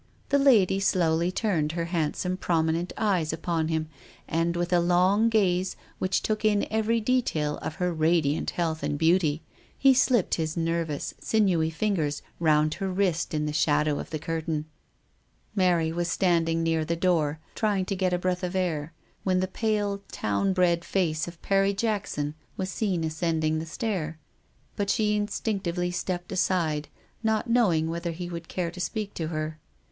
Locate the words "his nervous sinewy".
10.33-11.69